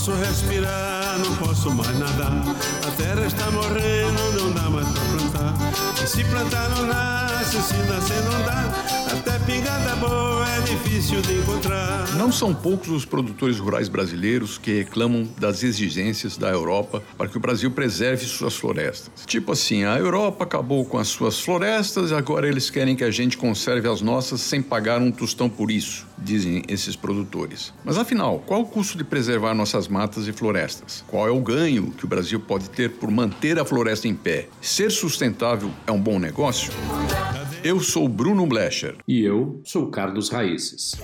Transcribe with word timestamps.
posso 0.00 0.14
respirar, 0.14 1.18
não 1.18 1.36
posso 1.36 1.74
mais 1.74 1.98
nadar. 1.98 2.32
A 2.88 2.90
terra 2.92 3.26
está 3.26 3.50
morrendo, 3.50 4.40
não 4.40 4.50
dá 4.50 4.70
mais 4.70 4.88
pra 4.88 5.02
plantar. 5.02 5.54
E 6.02 6.06
se 6.06 6.24
plantar 6.24 6.70
não 6.70 6.86
nasce, 6.86 7.60
se 7.60 7.74
nascer 7.74 8.22
não 8.22 8.42
dá. 8.46 8.99
Até 9.12 9.40
pingada 9.40 9.96
boa 9.96 10.48
é 10.48 10.60
difícil 10.60 11.20
de 11.20 11.38
encontrar. 11.38 12.14
Não 12.14 12.30
são 12.30 12.54
poucos 12.54 12.90
os 12.90 13.04
produtores 13.04 13.58
rurais 13.58 13.88
brasileiros 13.88 14.56
que 14.56 14.78
reclamam 14.78 15.28
das 15.36 15.64
exigências 15.64 16.36
da 16.36 16.48
Europa 16.48 17.02
para 17.18 17.26
que 17.28 17.36
o 17.36 17.40
Brasil 17.40 17.72
preserve 17.72 18.24
suas 18.24 18.54
florestas. 18.54 19.24
Tipo 19.26 19.50
assim, 19.50 19.82
a 19.82 19.98
Europa 19.98 20.44
acabou 20.44 20.84
com 20.84 20.96
as 20.96 21.08
suas 21.08 21.40
florestas 21.40 22.12
e 22.12 22.14
agora 22.14 22.46
eles 22.46 22.70
querem 22.70 22.94
que 22.94 23.02
a 23.02 23.10
gente 23.10 23.36
conserve 23.36 23.88
as 23.88 24.00
nossas 24.00 24.42
sem 24.42 24.62
pagar 24.62 25.00
um 25.00 25.10
tostão 25.10 25.48
por 25.48 25.72
isso, 25.72 26.06
dizem 26.16 26.62
esses 26.68 26.94
produtores. 26.94 27.72
Mas 27.84 27.98
afinal, 27.98 28.38
qual 28.46 28.60
o 28.60 28.66
custo 28.66 28.96
de 28.96 29.02
preservar 29.02 29.54
nossas 29.54 29.88
matas 29.88 30.28
e 30.28 30.32
florestas? 30.32 31.02
Qual 31.08 31.26
é 31.26 31.32
o 31.32 31.40
ganho 31.40 31.90
que 31.90 32.04
o 32.04 32.08
Brasil 32.08 32.38
pode 32.38 32.70
ter 32.70 32.90
por 32.90 33.10
manter 33.10 33.58
a 33.58 33.64
floresta 33.64 34.06
em 34.06 34.14
pé? 34.14 34.46
Ser 34.60 34.90
sustentável 34.92 35.70
é 35.84 35.90
um 35.90 36.00
bom 36.00 36.20
negócio? 36.20 36.72
Eu 37.62 37.78
sou 37.78 38.08
Bruno 38.08 38.46
Blecher. 38.46 38.96
E 39.06 39.20
eu 39.20 39.60
sou 39.66 39.90
Carlos 39.90 40.30
Raíces. 40.30 40.94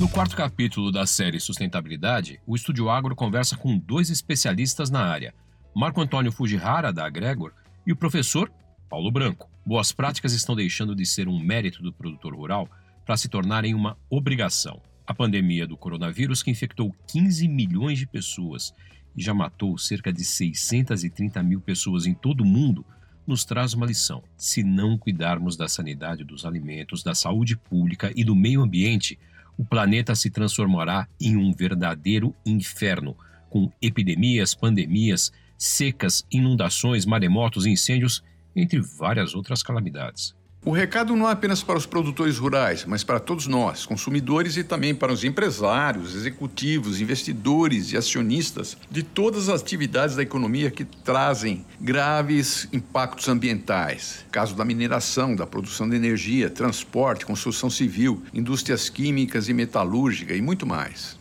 No 0.00 0.08
quarto 0.08 0.34
capítulo 0.34 0.90
da 0.90 1.04
série 1.04 1.38
Sustentabilidade, 1.38 2.40
o 2.46 2.56
Estúdio 2.56 2.88
Agro 2.88 3.14
conversa 3.14 3.58
com 3.58 3.76
dois 3.76 4.08
especialistas 4.08 4.88
na 4.88 5.00
área, 5.00 5.34
Marco 5.76 6.00
Antônio 6.00 6.32
Fujihara, 6.32 6.90
da 6.90 7.06
Gregor, 7.10 7.52
e 7.86 7.92
o 7.92 7.96
professor 7.96 8.50
Paulo 8.88 9.10
Branco. 9.10 9.50
Boas 9.66 9.92
práticas 9.92 10.32
estão 10.32 10.56
deixando 10.56 10.96
de 10.96 11.04
ser 11.04 11.28
um 11.28 11.38
mérito 11.38 11.82
do 11.82 11.92
produtor 11.92 12.34
rural 12.34 12.66
para 13.04 13.18
se 13.18 13.28
tornarem 13.28 13.74
uma 13.74 13.94
obrigação. 14.08 14.80
A 15.06 15.12
pandemia 15.12 15.66
do 15.66 15.76
coronavírus, 15.76 16.42
que 16.42 16.50
infectou 16.50 16.96
15 17.08 17.46
milhões 17.46 17.98
de 17.98 18.06
pessoas 18.06 18.72
e 19.14 19.22
já 19.22 19.34
matou 19.34 19.76
cerca 19.76 20.10
de 20.10 20.24
630 20.24 21.42
mil 21.42 21.60
pessoas 21.60 22.06
em 22.06 22.14
todo 22.14 22.40
o 22.40 22.46
mundo, 22.46 22.86
nos 23.30 23.44
traz 23.44 23.72
uma 23.74 23.86
lição. 23.86 24.22
Se 24.36 24.62
não 24.62 24.98
cuidarmos 24.98 25.56
da 25.56 25.68
sanidade 25.68 26.24
dos 26.24 26.44
alimentos, 26.44 27.02
da 27.02 27.14
saúde 27.14 27.56
pública 27.56 28.12
e 28.14 28.24
do 28.24 28.34
meio 28.34 28.60
ambiente, 28.60 29.18
o 29.56 29.64
planeta 29.64 30.14
se 30.16 30.30
transformará 30.30 31.06
em 31.20 31.36
um 31.36 31.52
verdadeiro 31.52 32.34
inferno, 32.44 33.16
com 33.48 33.70
epidemias, 33.80 34.52
pandemias, 34.52 35.32
secas, 35.56 36.26
inundações, 36.30 37.06
maremotos, 37.06 37.66
incêndios, 37.66 38.22
entre 38.54 38.80
várias 38.80 39.34
outras 39.34 39.62
calamidades. 39.62 40.34
O 40.62 40.72
recado 40.72 41.16
não 41.16 41.26
é 41.26 41.32
apenas 41.32 41.62
para 41.62 41.78
os 41.78 41.86
produtores 41.86 42.36
rurais, 42.36 42.84
mas 42.84 43.02
para 43.02 43.18
todos 43.18 43.46
nós, 43.46 43.86
consumidores 43.86 44.58
e 44.58 44.62
também 44.62 44.94
para 44.94 45.10
os 45.10 45.24
empresários, 45.24 46.14
executivos, 46.14 47.00
investidores 47.00 47.92
e 47.92 47.96
acionistas 47.96 48.76
de 48.90 49.02
todas 49.02 49.48
as 49.48 49.62
atividades 49.62 50.16
da 50.16 50.22
economia 50.22 50.70
que 50.70 50.84
trazem 50.84 51.64
graves 51.80 52.68
impactos 52.74 53.26
ambientais. 53.26 54.26
Caso 54.30 54.54
da 54.54 54.62
mineração, 54.62 55.34
da 55.34 55.46
produção 55.46 55.88
de 55.88 55.96
energia, 55.96 56.50
transporte, 56.50 57.24
construção 57.24 57.70
civil, 57.70 58.22
indústrias 58.34 58.90
químicas 58.90 59.48
e 59.48 59.54
metalúrgica 59.54 60.34
e 60.34 60.42
muito 60.42 60.66
mais. 60.66 61.18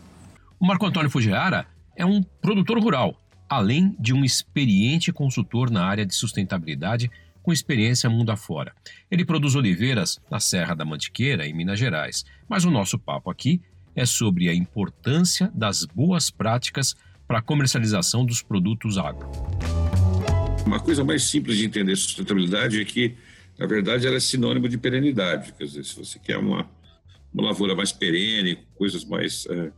O 0.60 0.68
Marco 0.68 0.86
Antônio 0.86 1.10
Fujihara 1.10 1.66
é 1.96 2.06
um 2.06 2.22
produtor 2.42 2.78
rural, 2.78 3.16
além 3.48 3.96
de 3.98 4.14
um 4.14 4.26
experiente 4.26 5.14
consultor 5.14 5.72
na 5.72 5.86
área 5.86 6.06
de 6.06 6.14
sustentabilidade 6.14 7.10
com 7.50 7.54
experiência 7.54 8.08
mundo 8.12 8.30
afora. 8.30 8.76
Ele 9.10 9.26
produz 9.26 9.56
oliveiras 9.56 10.22
na 10.30 10.40
Serra 10.40 10.76
da 10.76 10.86
Mantiqueira, 10.86 11.48
em 11.48 11.54
Minas 11.54 11.80
Gerais. 11.80 12.24
Mas 12.48 12.64
o 12.64 12.70
nosso 12.70 13.00
papo 13.00 13.32
aqui 13.32 13.60
é 13.96 14.06
sobre 14.06 14.48
a 14.50 14.54
importância 14.54 15.52
das 15.56 15.84
boas 15.84 16.30
práticas 16.30 16.96
para 17.28 17.40
a 17.40 17.42
comercialização 17.42 18.24
dos 18.24 18.44
produtos 18.44 19.00
agro. 19.00 19.28
Uma 20.64 20.80
coisa 20.80 21.04
mais 21.04 21.24
simples 21.24 21.58
de 21.58 21.66
entender 21.66 21.96
sustentabilidade 21.96 22.80
é 22.80 22.86
que, 22.86 23.16
na 23.58 23.66
verdade, 23.66 24.06
ela 24.06 24.18
é 24.18 24.20
sinônimo 24.20 24.70
de 24.70 24.78
perenidade. 24.78 25.52
Quer 25.54 25.64
dizer, 25.64 25.84
se 25.86 25.96
você 25.96 26.20
quer 26.20 26.38
uma, 26.38 26.70
uma 27.34 27.48
lavoura 27.48 27.74
mais 27.74 27.92
perene, 27.92 28.60
coisas 28.78 29.04
mais 29.04 29.48
é, 29.50 29.72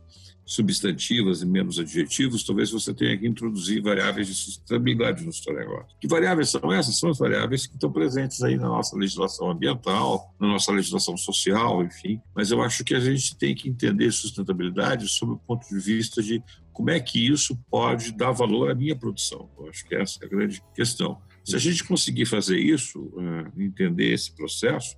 substantivas 0.44 1.42
e 1.42 1.46
menos 1.46 1.78
adjetivos, 1.78 2.44
talvez 2.44 2.70
você 2.70 2.92
tenha 2.92 3.16
que 3.16 3.26
introduzir 3.26 3.82
variáveis 3.82 4.26
de 4.26 4.34
sustentabilidade 4.34 5.24
no 5.24 5.32
seu 5.32 5.54
negócio. 5.54 5.96
Que 6.00 6.08
variáveis 6.08 6.50
são 6.50 6.72
essas? 6.72 6.98
São 6.98 7.10
as 7.10 7.18
variáveis 7.18 7.66
que 7.66 7.74
estão 7.74 7.90
presentes 7.90 8.42
aí 8.42 8.56
na 8.56 8.68
nossa 8.68 8.96
legislação 8.96 9.50
ambiental, 9.50 10.34
na 10.38 10.48
nossa 10.48 10.72
legislação 10.72 11.16
social, 11.16 11.82
enfim. 11.84 12.20
Mas 12.34 12.50
eu 12.50 12.60
acho 12.62 12.84
que 12.84 12.94
a 12.94 13.00
gente 13.00 13.36
tem 13.36 13.54
que 13.54 13.68
entender 13.68 14.10
sustentabilidade 14.12 15.08
sob 15.08 15.32
o 15.32 15.38
ponto 15.38 15.66
de 15.68 15.78
vista 15.78 16.22
de 16.22 16.42
como 16.72 16.90
é 16.90 16.98
que 16.98 17.26
isso 17.26 17.56
pode 17.70 18.12
dar 18.12 18.32
valor 18.32 18.70
à 18.70 18.74
minha 18.74 18.96
produção. 18.96 19.48
Eu 19.58 19.68
acho 19.68 19.86
que 19.86 19.94
essa 19.94 20.18
é 20.22 20.26
a 20.26 20.28
grande 20.28 20.62
questão. 20.74 21.20
Se 21.44 21.56
a 21.56 21.58
gente 21.58 21.84
conseguir 21.84 22.24
fazer 22.24 22.58
isso, 22.58 23.12
eh, 23.18 23.64
entender 23.64 24.12
esse 24.12 24.32
processo, 24.34 24.96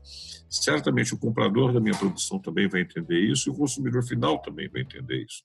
certamente 0.48 1.14
o 1.14 1.18
comprador 1.18 1.72
da 1.72 1.80
minha 1.80 1.96
produção 1.96 2.38
também 2.38 2.68
vai 2.68 2.82
entender 2.82 3.18
isso 3.18 3.48
e 3.48 3.52
o 3.52 3.56
consumidor 3.56 4.04
final 4.04 4.38
também 4.40 4.68
vai 4.68 4.82
entender 4.82 5.24
isso. 5.24 5.42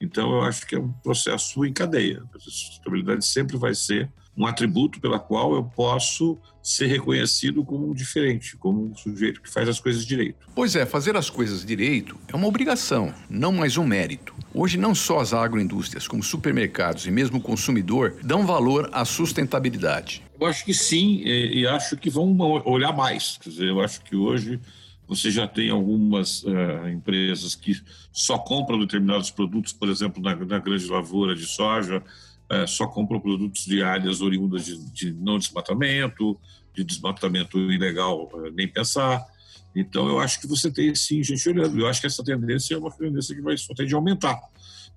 Então, 0.00 0.32
eu 0.32 0.42
acho 0.42 0.66
que 0.66 0.74
é 0.74 0.78
um 0.78 0.92
processo 0.92 1.64
em 1.64 1.72
cadeia. 1.72 2.24
A 2.34 2.38
sustentabilidade 2.38 3.24
sempre 3.26 3.58
vai 3.58 3.74
ser 3.74 4.10
um 4.40 4.46
atributo 4.46 4.98
pela 4.98 5.18
qual 5.18 5.54
eu 5.54 5.62
posso 5.62 6.38
ser 6.62 6.86
reconhecido 6.86 7.62
como 7.62 7.90
um 7.90 7.94
diferente, 7.94 8.56
como 8.56 8.86
um 8.86 8.94
sujeito 8.94 9.42
que 9.42 9.50
faz 9.50 9.68
as 9.68 9.78
coisas 9.78 10.06
direito. 10.06 10.48
Pois 10.54 10.74
é, 10.74 10.86
fazer 10.86 11.14
as 11.14 11.28
coisas 11.28 11.62
direito 11.62 12.16
é 12.26 12.34
uma 12.34 12.46
obrigação, 12.46 13.14
não 13.28 13.52
mais 13.52 13.76
um 13.76 13.84
mérito. 13.84 14.34
Hoje, 14.54 14.78
não 14.78 14.94
só 14.94 15.20
as 15.20 15.34
agroindústrias, 15.34 16.08
como 16.08 16.22
supermercados 16.22 17.06
e 17.06 17.10
mesmo 17.10 17.38
o 17.38 17.42
consumidor 17.42 18.16
dão 18.22 18.46
valor 18.46 18.88
à 18.92 19.04
sustentabilidade. 19.04 20.22
Eu 20.40 20.46
acho 20.46 20.64
que 20.64 20.72
sim, 20.72 21.20
e, 21.22 21.66
acho 21.66 21.98
que 21.98 22.08
vão 22.08 22.34
olhar 22.64 22.94
mais. 22.94 23.38
Quer 23.42 23.50
dizer, 23.50 23.68
eu 23.68 23.80
acho 23.80 24.00
que 24.02 24.16
hoje 24.16 24.58
você 25.06 25.30
já 25.30 25.46
tem 25.46 25.68
algumas 25.70 26.44
uh, 26.44 26.88
empresas 26.88 27.54
que 27.54 27.78
só 28.10 28.38
compram 28.38 28.78
determinados 28.78 29.30
produtos, 29.30 29.72
por 29.72 29.88
exemplo, 29.88 30.22
na, 30.22 30.34
na 30.34 30.58
grande 30.58 30.86
lavoura 30.86 31.34
de 31.34 31.44
soja, 31.44 32.02
uh, 32.50 32.66
só 32.66 32.86
compram 32.86 33.20
produtos 33.20 33.64
de 33.64 33.82
áreas 33.82 34.20
oriundas 34.20 34.64
de, 34.64 34.78
de 34.92 35.12
não 35.12 35.38
desmatamento, 35.38 36.38
de 36.74 36.84
desmatamento 36.84 37.58
ilegal, 37.58 38.30
uh, 38.32 38.50
nem 38.52 38.68
pensar. 38.68 39.24
Então, 39.74 40.08
eu 40.08 40.18
acho 40.18 40.40
que 40.40 40.46
você 40.46 40.70
tem 40.70 40.94
sim 40.94 41.22
gente 41.22 41.48
olhando. 41.48 41.78
Eu 41.78 41.86
acho 41.86 42.00
que 42.00 42.06
essa 42.06 42.24
tendência 42.24 42.74
é 42.74 42.78
uma 42.78 42.90
tendência 42.90 43.34
que 43.34 43.40
vai 43.40 43.56
só 43.56 43.72
tende 43.72 43.94
a 43.94 43.96
aumentar. 43.96 44.40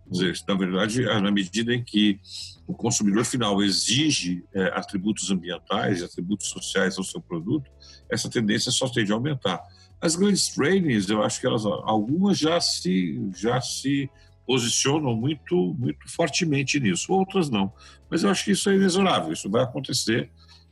Dizer, 0.06 0.38
na 0.48 0.56
verdade, 0.56 1.02
na 1.04 1.32
medida 1.32 1.74
em 1.74 1.84
que 1.84 2.20
o 2.68 2.74
consumidor 2.74 3.24
final 3.24 3.62
exige 3.64 4.44
é, 4.54 4.66
atributos 4.78 5.32
ambientais 5.32 6.04
atributos 6.04 6.48
sociais 6.48 6.98
ao 6.98 7.04
seu 7.04 7.22
produto, 7.22 7.70
essa 8.10 8.30
tendência 8.30 8.72
só 8.72 8.90
tende 8.90 9.12
a 9.12 9.16
aumentar. 9.16 9.62
As 10.02 10.16
grandes 10.16 10.50
trainings, 10.50 11.10
eu 11.10 11.24
acho 11.24 11.40
que 11.40 11.48
elas, 11.48 11.66
algumas 11.66 12.38
já 12.38 12.60
se, 12.60 13.22
já 13.36 13.62
se 13.62 14.10
posicionam 14.46 15.16
muito, 15.16 15.76
muito 15.78 16.08
fortemente 16.08 16.80
nisso, 16.80 17.14
outras 17.14 17.50
não. 17.50 17.72
Mas 18.10 18.24
eu 18.24 18.30
acho 18.30 18.46
que 18.46 18.52
isso 18.52 18.70
é 18.70 18.76
inexorável, 18.76 19.34
isso 19.34 19.50
vai 19.50 19.64
acontecer 19.64 20.30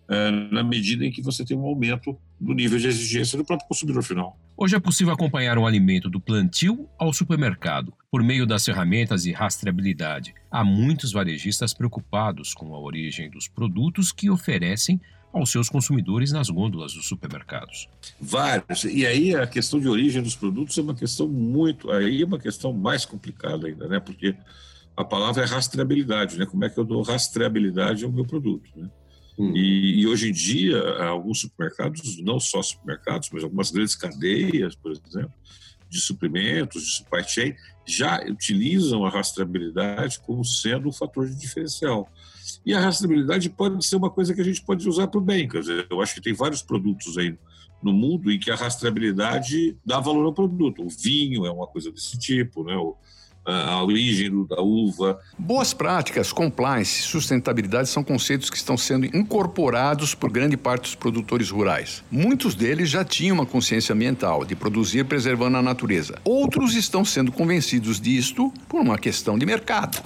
é, 0.10 0.30
na 0.52 0.64
medida 0.64 1.06
em 1.06 1.12
que 1.12 1.22
você 1.22 1.46
tem 1.46 1.58
um 1.58 1.66
aumento 1.66 2.18
do 2.40 2.54
nível 2.54 2.78
de 2.78 2.88
exigência 2.88 3.38
do 3.38 3.46
próprio 3.46 3.68
consumidor 3.68 4.04
final. 4.04 4.38
Hoje 4.58 4.76
é 4.76 4.80
possível 4.80 5.14
acompanhar 5.14 5.58
um 5.58 5.66
alimento 5.66 6.10
do 6.10 6.20
plantio 6.20 6.88
ao 7.00 7.14
supermercado 7.14 7.94
por 8.12 8.22
meio 8.22 8.46
das 8.46 8.66
ferramentas 8.66 9.24
de 9.24 9.32
rastreabilidade. 9.32 10.34
Há 10.52 10.64
muitos 10.64 11.14
varejistas 11.14 11.74
preocupados 11.74 12.54
com 12.54 12.76
a 12.76 12.80
origem 12.80 13.30
dos 13.30 13.48
produtos 13.48 14.12
que 14.12 14.30
oferecem 14.30 15.00
aos 15.34 15.52
seus 15.52 15.70
consumidores 15.70 16.32
nas 16.32 16.50
gôndolas 16.50 16.94
dos 16.94 17.08
supermercados. 17.08 17.88
Vários. 18.20 18.84
E 18.84 19.06
aí 19.06 19.36
a 19.36 19.48
questão 19.48 19.80
de 19.80 19.88
origem 19.88 20.22
dos 20.22 20.36
produtos 20.36 20.78
é 20.78 20.82
uma 20.82 20.96
questão 20.96 21.28
muito, 21.28 21.92
aí 21.92 22.22
é 22.22 22.26
uma 22.26 22.40
questão 22.40 22.74
mais 22.74 23.06
complicada 23.06 23.68
ainda, 23.68 23.88
né? 23.88 24.00
Porque 24.00 24.36
a 24.96 25.04
palavra 25.04 25.44
é 25.44 25.46
rastreabilidade, 25.46 26.38
né? 26.38 26.46
Como 26.46 26.64
é 26.66 26.70
que 26.70 26.78
eu 26.78 26.84
dou 26.84 27.02
rastreabilidade 27.02 28.04
ao 28.04 28.12
meu 28.12 28.26
produto, 28.26 28.70
né? 28.76 28.90
Hum. 29.40 29.54
E, 29.56 30.02
e, 30.02 30.08
hoje 30.08 30.30
em 30.30 30.34
dia, 30.34 30.80
alguns 31.04 31.40
supermercados, 31.40 32.22
não 32.22 32.40
só 32.40 32.62
supermercados, 32.62 33.30
mas 33.32 33.44
algumas 33.44 33.72
grandes 33.72 33.96
cadeias, 33.96 34.76
por 34.76 34.92
exemplo, 34.92 35.34
de 35.92 36.00
suprimentos, 36.00 36.84
de 36.84 36.96
supply 36.96 37.24
chain, 37.28 37.56
já 37.86 38.24
utilizam 38.24 39.06
a 39.06 39.10
rastreabilidade 39.10 40.20
como 40.22 40.44
sendo 40.46 40.88
um 40.88 40.92
fator 40.92 41.28
de 41.28 41.36
diferencial. 41.36 42.10
E 42.66 42.74
a 42.74 42.80
rastreabilidade 42.80 43.50
pode 43.50 43.86
ser 43.86 43.98
uma 43.98 44.10
coisa 44.10 44.34
que 44.34 44.40
a 44.40 44.44
gente 44.44 44.62
pode 44.62 44.88
usar 44.88 45.08
para 45.08 45.20
o 45.20 45.24
bem. 45.24 45.48
Quer 45.48 45.60
dizer, 45.60 45.88
eu 45.90 46.02
acho 46.02 46.16
que 46.16 46.22
tem 46.22 46.34
vários 46.34 46.62
produtos 46.62 47.18
aí 47.18 47.38
no 47.84 47.92
mundo 47.92 48.32
em 48.32 48.40
que 48.40 48.50
a 48.50 48.56
rastreabilidade 48.56 49.78
dá 49.86 50.00
valor 50.00 50.26
ao 50.26 50.34
produto. 50.34 50.82
O 50.84 50.90
vinho 50.90 51.46
é 51.46 51.52
uma 51.52 51.68
coisa 51.68 51.92
desse 51.92 52.18
tipo, 52.18 52.64
né? 52.64 52.76
O, 52.76 52.96
a 53.46 53.84
origem 53.84 54.46
da 54.46 54.62
uva. 54.62 55.20
Boas 55.38 55.74
práticas, 55.74 56.32
compliance 56.32 57.02
sustentabilidade 57.02 57.90
são 57.90 58.04
conceitos 58.04 58.50
que 58.50 58.58
estão 58.58 58.78
sendo 58.78 59.06
incorporados 59.06 60.14
por 60.14 60.32
grande 60.32 60.56
parte 60.56 60.84
dos 60.84 60.96
produtores 60.96 61.50
rurais. 61.50 62.04
Muitos 62.12 62.56
deles 62.56 62.90
já 62.90 63.04
tinham 63.04 63.36
uma 63.36 63.46
consciência 63.46 63.94
ambiental 63.94 64.46
de 64.46 64.56
produzir 64.56 65.06
preservando 65.06 65.58
a 65.58 65.62
natureza. 65.62 66.20
Outros 66.24 66.76
estão 66.76 67.04
sendo 67.04 67.32
convencidos 67.32 68.00
disto 68.00 68.54
por 68.68 68.82
uma 68.82 68.98
questão 68.98 69.38
de 69.38 69.46
mercado. 69.46 70.02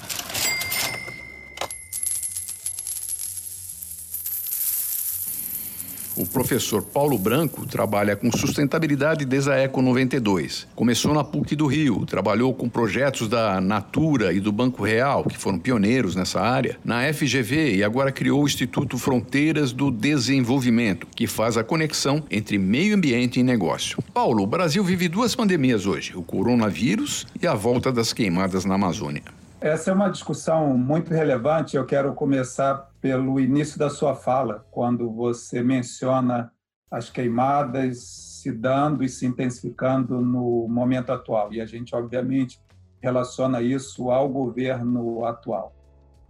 O 6.17 6.25
professor 6.25 6.81
Paulo 6.81 7.17
Branco 7.17 7.65
trabalha 7.65 8.15
com 8.15 8.31
sustentabilidade 8.31 9.25
desde 9.25 9.51
a 9.51 9.55
Eco 9.55 9.81
92. 9.81 10.65
Começou 10.73 11.13
na 11.13 11.25
PUC 11.25 11.57
do 11.57 11.67
Rio, 11.67 12.05
trabalhou 12.05 12.53
com 12.53 12.69
projetos 12.69 13.27
da 13.27 13.59
Natura 13.59 14.31
e 14.31 14.39
do 14.39 14.49
Banco 14.49 14.81
Real, 14.81 15.25
que 15.25 15.37
foram 15.37 15.59
pioneiros 15.59 16.15
nessa 16.15 16.39
área, 16.39 16.77
na 16.85 17.01
FGV 17.13 17.75
e 17.75 17.83
agora 17.83 18.13
criou 18.13 18.43
o 18.43 18.45
Instituto 18.45 18.97
Fronteiras 18.97 19.73
do 19.73 19.91
Desenvolvimento, 19.91 21.05
que 21.13 21.27
faz 21.27 21.57
a 21.57 21.65
conexão 21.65 22.23
entre 22.31 22.57
meio 22.57 22.95
ambiente 22.95 23.41
e 23.41 23.43
negócio. 23.43 24.01
Paulo, 24.13 24.43
o 24.43 24.47
Brasil 24.47 24.85
vive 24.85 25.09
duas 25.09 25.35
pandemias 25.35 25.85
hoje: 25.85 26.15
o 26.15 26.23
coronavírus 26.23 27.27
e 27.41 27.45
a 27.45 27.53
volta 27.53 27.91
das 27.91 28.13
queimadas 28.13 28.63
na 28.63 28.75
Amazônia. 28.75 29.23
Essa 29.59 29.89
é 29.89 29.93
uma 29.93 30.09
discussão 30.09 30.77
muito 30.77 31.13
relevante. 31.13 31.75
Eu 31.75 31.85
quero 31.85 32.13
começar 32.13 32.87
pelo 33.05 33.39
início 33.39 33.77
da 33.77 33.87
sua 33.87 34.15
fala, 34.15 34.65
quando 34.71 35.11
você 35.11 35.61
menciona 35.61 36.51
as 36.89 37.07
queimadas 37.07 37.99
se 37.99 38.51
dando 38.51 39.03
e 39.03 39.07
se 39.07 39.27
intensificando 39.27 40.19
no 40.21 40.67
momento 40.67 41.11
atual. 41.11 41.53
E 41.53 41.61
a 41.61 41.67
gente, 41.67 41.95
obviamente, 41.95 42.59
relaciona 42.99 43.61
isso 43.61 44.09
ao 44.09 44.27
governo 44.27 45.23
atual. 45.23 45.71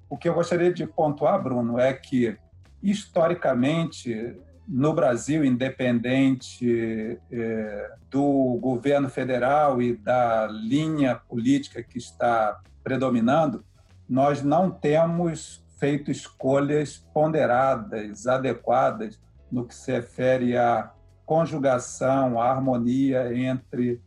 O 0.09 0.17
que 0.17 0.27
eu 0.27 0.33
gostaria 0.33 0.73
de 0.73 0.85
pontuar, 0.85 1.41
Bruno, 1.41 1.79
é 1.79 1.93
que, 1.93 2.37
historicamente, 2.83 4.35
no 4.67 4.93
Brasil, 4.93 5.45
independente 5.45 7.17
é, 7.31 7.91
do 8.11 8.59
governo 8.61 9.07
federal 9.07 9.81
e 9.81 9.95
da 9.95 10.45
linha 10.47 11.15
política 11.15 11.81
que 11.81 11.97
está 11.97 12.59
predominando, 12.83 13.63
nós 14.09 14.43
não 14.43 14.69
temos 14.69 15.64
feito 15.77 16.11
escolhas 16.11 16.97
ponderadas, 17.13 18.27
adequadas 18.27 19.19
no 19.51 19.65
que 19.65 19.75
se 19.75 19.91
refere 19.91 20.57
à 20.57 20.91
conjugação, 21.25 22.39
à 22.39 22.49
harmonia 22.49 23.33
entre 23.35 24.01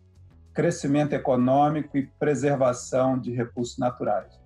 crescimento 0.52 1.12
econômico 1.12 1.96
e 1.96 2.06
preservação 2.18 3.18
de 3.18 3.32
recursos 3.32 3.78
naturais. 3.78 4.40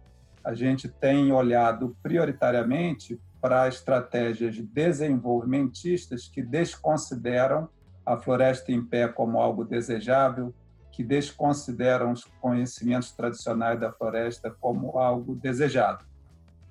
A 0.44 0.54
gente 0.54 0.88
tem 0.88 1.32
olhado 1.32 1.96
prioritariamente 2.02 3.20
para 3.40 3.68
estratégias 3.68 4.58
desenvolvimentistas 4.58 6.28
que 6.28 6.42
desconsideram 6.42 7.68
a 8.04 8.16
floresta 8.16 8.72
em 8.72 8.84
pé 8.84 9.08
como 9.08 9.40
algo 9.40 9.64
desejável, 9.64 10.54
que 10.90 11.02
desconsideram 11.02 12.12
os 12.12 12.24
conhecimentos 12.40 13.12
tradicionais 13.12 13.80
da 13.80 13.92
floresta 13.92 14.50
como 14.50 14.98
algo 14.98 15.34
desejado. 15.34 16.04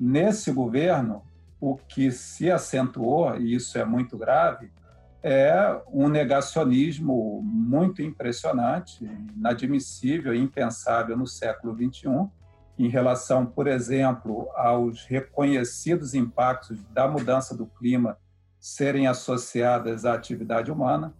Nesse 0.03 0.51
governo, 0.51 1.21
o 1.59 1.75
que 1.75 2.09
se 2.09 2.50
acentuou, 2.50 3.38
e 3.38 3.53
isso 3.53 3.77
é 3.77 3.86
muito 3.86 4.18
grave, 4.18 4.71
é 5.21 5.80
um 5.94 6.07
negacionismo 6.07 7.39
muito 7.44 8.01
impressionante, 8.01 9.06
inadmissível, 9.38 10.33
impensável 10.33 11.15
no 11.15 11.27
século 11.27 11.75
XXI, 11.75 12.27
em 12.80 12.88
relação, 12.88 13.45
por 13.45 13.68
exemplo, 13.68 14.50
aos 14.56 15.06
reconhecidos 15.06 16.15
impactos 16.15 16.83
da 16.86 17.07
mudança 17.07 17.56
do 17.56 17.68
clima 17.68 18.18
serem 18.59 19.06
associadas 19.06 20.04
à 20.04 20.15
atividade 20.15 20.71
humana, 20.71 21.13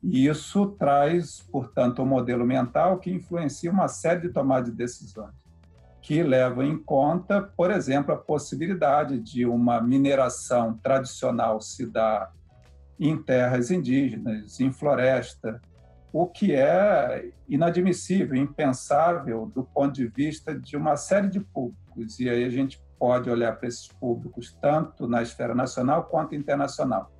e 0.00 0.28
isso 0.28 0.66
traz, 0.78 1.40
portanto, 1.50 2.00
um 2.00 2.06
modelo 2.06 2.46
mental 2.46 2.98
que 2.98 3.10
influencia 3.10 3.72
uma 3.72 3.88
série 3.88 4.20
de 4.20 4.28
tomadas 4.28 4.70
de 4.70 4.76
decisões, 4.76 5.34
que 6.02 6.22
levam 6.22 6.64
em 6.64 6.78
conta, 6.78 7.42
por 7.42 7.70
exemplo, 7.70 8.14
a 8.14 8.18
possibilidade 8.18 9.18
de 9.18 9.44
uma 9.44 9.80
mineração 9.80 10.78
tradicional 10.82 11.60
se 11.60 11.86
dar 11.86 12.32
em 12.98 13.16
terras 13.22 13.70
indígenas, 13.70 14.60
em 14.60 14.72
floresta, 14.72 15.60
o 16.12 16.26
que 16.26 16.54
é 16.54 17.30
inadmissível, 17.48 18.34
impensável 18.36 19.46
do 19.54 19.62
ponto 19.62 19.92
de 19.92 20.06
vista 20.06 20.58
de 20.58 20.76
uma 20.76 20.96
série 20.96 21.28
de 21.28 21.40
públicos. 21.40 22.18
E 22.18 22.28
aí 22.28 22.44
a 22.44 22.50
gente 22.50 22.82
pode 22.98 23.30
olhar 23.30 23.56
para 23.56 23.68
esses 23.68 23.88
públicos 23.88 24.56
tanto 24.60 25.06
na 25.06 25.22
esfera 25.22 25.54
nacional 25.54 26.04
quanto 26.04 26.34
internacional 26.34 27.10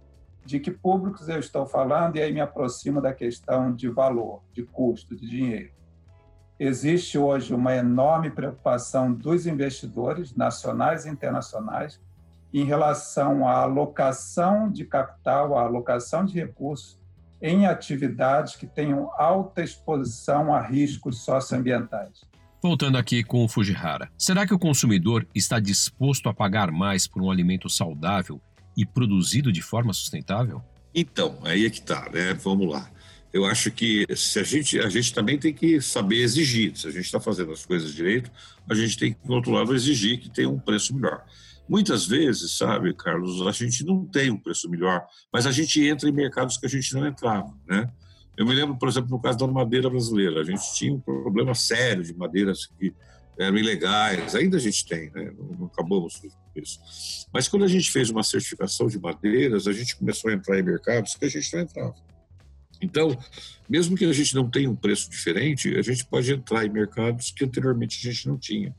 de 0.45 0.59
que 0.59 0.71
públicos 0.71 1.29
eu 1.29 1.39
estou 1.39 1.67
falando 1.67 2.17
e 2.17 2.23
aí 2.23 2.33
me 2.33 2.41
aproximo 2.41 3.01
da 3.01 3.13
questão 3.13 3.75
de 3.75 3.89
valor, 3.89 4.43
de 4.53 4.63
custo, 4.65 5.15
de 5.15 5.29
dinheiro. 5.29 5.80
Existe 6.63 7.17
hoje 7.17 7.55
uma 7.55 7.75
enorme 7.75 8.29
preocupação 8.29 9.11
dos 9.11 9.47
investidores 9.47 10.37
nacionais 10.37 11.07
e 11.07 11.09
internacionais 11.09 11.99
em 12.53 12.65
relação 12.65 13.49
à 13.49 13.63
alocação 13.63 14.71
de 14.71 14.85
capital, 14.85 15.57
à 15.57 15.63
alocação 15.63 16.23
de 16.23 16.35
recursos 16.35 17.01
em 17.41 17.67
atividades 17.67 18.57
que 18.57 18.67
tenham 18.67 19.11
alta 19.17 19.63
exposição 19.63 20.53
a 20.53 20.61
riscos 20.61 21.25
socioambientais. 21.25 22.27
Voltando 22.63 22.99
aqui 22.99 23.25
com 23.25 23.43
o 23.43 23.49
Fujihara, 23.49 24.11
será 24.19 24.47
que 24.47 24.53
o 24.53 24.59
consumidor 24.59 25.27
está 25.35 25.59
disposto 25.59 26.29
a 26.29 26.35
pagar 26.35 26.71
mais 26.71 27.07
por 27.07 27.23
um 27.23 27.31
alimento 27.31 27.71
saudável 27.71 28.39
e 28.77 28.85
produzido 28.85 29.51
de 29.51 29.63
forma 29.63 29.95
sustentável? 29.95 30.63
Então, 30.95 31.39
aí 31.43 31.65
é 31.65 31.71
que 31.71 31.81
tá, 31.81 32.07
né? 32.13 32.35
Vamos 32.35 32.71
lá. 32.71 32.91
Eu 33.33 33.45
acho 33.45 33.71
que 33.71 34.05
se 34.17 34.41
a 34.41 34.43
gente, 34.43 34.79
a 34.81 34.89
gente 34.89 35.15
também 35.15 35.39
tem 35.39 35.55
que 35.55 35.81
saber 35.81 36.17
exigir. 36.23 36.77
Se 36.77 36.89
a 36.89 36.91
gente 36.91 37.05
está 37.05 37.21
fazendo 37.21 37.53
as 37.53 37.65
coisas 37.65 37.95
direito, 37.95 38.31
a 38.69 38.75
gente 38.75 38.99
tem 38.99 39.13
que, 39.13 39.27
do 39.27 39.35
outro 39.35 39.53
lado, 39.53 39.75
exigir 39.75 40.19
que 40.19 40.29
tenha 40.29 40.49
um 40.49 40.59
preço 40.59 40.95
melhor. 40.95 41.25
Muitas 41.69 42.05
vezes, 42.05 42.59
sabe, 42.59 42.93
Carlos, 42.93 43.47
a 43.47 43.53
gente 43.53 43.85
não 43.85 44.05
tem 44.05 44.31
um 44.31 44.37
preço 44.37 44.69
melhor, 44.69 45.07
mas 45.33 45.47
a 45.47 45.53
gente 45.53 45.87
entra 45.87 46.09
em 46.09 46.13
mercados 46.13 46.57
que 46.57 46.67
a 46.67 46.69
gente 46.69 46.93
não 46.95 47.07
entrava, 47.07 47.55
né? 47.69 47.89
Eu 48.37 48.45
me 48.47 48.55
lembro, 48.55 48.77
por 48.77 48.89
exemplo, 48.89 49.11
no 49.11 49.21
caso 49.21 49.39
da 49.39 49.47
madeira 49.47 49.89
brasileira, 49.89 50.41
a 50.41 50.45
gente 50.45 50.75
tinha 50.75 50.93
um 50.93 50.99
problema 50.99 51.55
sério 51.55 52.03
de 52.03 52.13
madeiras 52.15 52.67
que 52.67 52.93
eram 53.39 53.57
ilegais, 53.57 54.35
ainda 54.35 54.57
a 54.57 54.61
gente 54.61 54.85
tem, 54.85 55.11
né? 55.11 55.33
não, 55.39 55.59
não 55.59 55.67
acabamos 55.67 56.17
com 56.17 56.29
isso. 56.61 56.81
Mas 57.33 57.47
quando 57.47 57.65
a 57.65 57.69
gente 57.69 57.91
fez 57.91 58.11
uma 58.11 58.23
certificação 58.23 58.87
de 58.87 58.99
madeiras, 58.99 59.69
a 59.69 59.73
gente 59.73 59.97
começou 59.97 60.31
a 60.31 60.35
entrar 60.35 60.59
em 60.59 60.63
mercados 60.63 61.15
que 61.15 61.25
a 61.25 61.29
gente 61.29 61.55
não 61.55 61.63
entrava. 61.63 61.95
Então, 62.81 63.17
mesmo 63.69 63.97
que 63.97 64.05
a 64.05 64.13
gente 64.13 64.35
não 64.35 64.49
tenha 64.49 64.71
um 64.71 64.75
preço 64.75 65.11
diferente, 65.11 65.77
a 65.77 65.83
gente 65.83 66.05
pode 66.05 66.33
entrar 66.33 66.65
em 66.65 66.71
mercados 66.71 67.31
que 67.31 67.45
anteriormente 67.45 67.99
a 68.01 68.13
gente 68.13 68.27
não 68.27 68.39
tinha. 68.39 68.75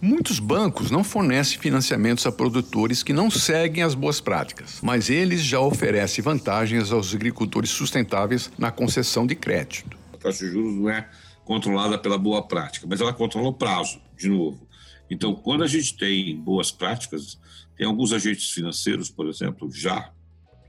Muitos 0.00 0.40
bancos 0.40 0.90
não 0.90 1.04
fornecem 1.04 1.60
financiamentos 1.60 2.26
a 2.26 2.32
produtores 2.32 3.04
que 3.04 3.12
não 3.12 3.30
seguem 3.30 3.84
as 3.84 3.94
boas 3.94 4.20
práticas, 4.20 4.80
mas 4.82 5.08
eles 5.08 5.42
já 5.42 5.60
oferecem 5.60 6.24
vantagens 6.24 6.90
aos 6.90 7.14
agricultores 7.14 7.70
sustentáveis 7.70 8.50
na 8.58 8.72
concessão 8.72 9.24
de 9.24 9.36
crédito. 9.36 9.96
A 10.12 10.16
taxa 10.16 10.44
de 10.44 10.50
juros 10.50 10.74
não 10.74 10.90
é 10.90 11.08
controlada 11.44 11.96
pela 11.96 12.18
boa 12.18 12.42
prática, 12.42 12.84
mas 12.88 13.00
ela 13.00 13.12
controla 13.12 13.48
o 13.48 13.52
prazo, 13.52 14.00
de 14.16 14.28
novo. 14.28 14.66
Então, 15.08 15.36
quando 15.36 15.62
a 15.62 15.68
gente 15.68 15.96
tem 15.96 16.36
boas 16.36 16.72
práticas, 16.72 17.38
tem 17.76 17.86
alguns 17.86 18.12
agentes 18.12 18.50
financeiros, 18.50 19.08
por 19.08 19.28
exemplo, 19.28 19.70
já 19.70 20.10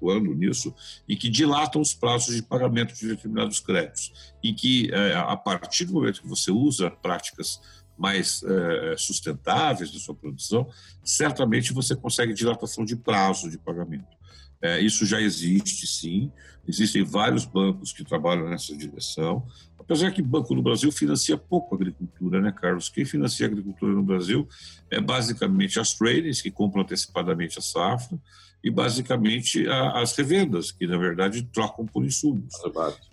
atuando 0.03 0.33
nisso, 0.35 0.73
e 1.07 1.15
que 1.15 1.29
dilatam 1.29 1.81
os 1.81 1.93
prazos 1.93 2.35
de 2.35 2.43
pagamento 2.43 2.93
de 2.93 3.07
determinados 3.07 3.59
créditos, 3.59 4.11
e 4.43 4.53
que, 4.53 4.91
é, 4.91 5.15
a 5.15 5.37
partir 5.37 5.85
do 5.85 5.93
momento 5.93 6.21
que 6.21 6.27
você 6.27 6.51
usa 6.51 6.91
práticas 6.91 7.61
mais 7.97 8.43
é, 8.43 8.95
sustentáveis 8.97 9.91
da 9.91 9.99
sua 9.99 10.15
produção, 10.15 10.67
certamente 11.03 11.73
você 11.73 11.95
consegue 11.95 12.33
dilatação 12.33 12.83
de 12.83 12.95
prazo 12.95 13.49
de 13.49 13.57
pagamento. 13.57 14.17
É, 14.61 14.79
isso 14.79 15.05
já 15.05 15.21
existe, 15.21 15.85
sim. 15.85 16.31
Existem 16.65 17.03
vários 17.03 17.45
bancos 17.45 17.91
que 17.91 18.03
trabalham 18.03 18.49
nessa 18.49 18.75
direção. 18.75 19.45
Apesar 19.77 20.11
que 20.11 20.21
o 20.21 20.25
Banco 20.25 20.55
do 20.55 20.61
Brasil 20.61 20.89
financia 20.89 21.37
pouco 21.37 21.75
a 21.75 21.77
agricultura, 21.77 22.39
né, 22.39 22.53
Carlos? 22.53 22.87
Quem 22.87 23.03
financia 23.03 23.45
a 23.45 23.49
agricultura 23.49 23.91
no 23.91 24.01
Brasil 24.01 24.47
é 24.89 25.01
basicamente 25.01 25.77
as 25.77 25.93
tradings, 25.93 26.41
que 26.41 26.49
compram 26.49 26.83
antecipadamente 26.83 27.59
a 27.59 27.61
safra, 27.61 28.17
e 28.63 28.71
basicamente 28.71 29.67
a, 29.67 29.99
as 29.99 30.15
revendas, 30.15 30.71
que 30.71 30.87
na 30.87 30.97
verdade 30.97 31.43
trocam 31.51 31.85
por 31.85 32.05
insumos. 32.05 32.53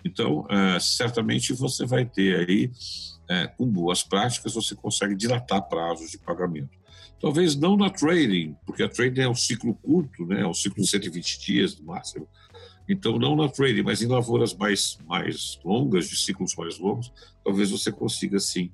Então, 0.04 0.47
é, 0.49 0.78
certamente 0.78 1.52
você 1.52 1.85
vai 1.85 2.04
ter 2.04 2.49
aí, 2.49 2.71
é, 3.28 3.49
com 3.49 3.66
boas 3.66 4.02
práticas, 4.02 4.54
você 4.54 4.76
consegue 4.76 5.16
dilatar 5.16 5.62
prazos 5.69 6.12
de 6.12 6.19
pagamento. 6.19 6.78
Talvez 7.21 7.57
não 7.57 7.76
na 7.76 7.90
trading, 7.90 8.57
porque 8.64 8.83
a 8.83 8.88
trading 8.88 9.23
é 9.23 9.28
um 9.28 9.35
ciclo 9.35 9.75
curto, 9.75 10.25
né? 10.25 10.40
é 10.40 10.47
um 10.47 10.54
ciclo 10.54 10.83
de 10.83 10.88
120 10.88 11.40
dias 11.40 11.78
no 11.78 11.85
máximo. 11.85 12.26
Então, 12.88 13.19
não 13.19 13.37
na 13.37 13.49
trading, 13.49 13.83
mas 13.83 14.00
em 14.02 14.07
lavouras 14.07 14.54
mais, 14.54 14.99
mais 15.07 15.61
longas, 15.64 16.09
de 16.09 16.16
ciclos 16.16 16.54
mais 16.57 16.78
longos, 16.78 17.12
talvez 17.45 17.71
você 17.71 17.92
consiga, 17.92 18.38
sim, 18.38 18.71